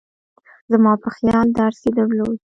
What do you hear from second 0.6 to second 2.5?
زما په خیال درس یې درلود.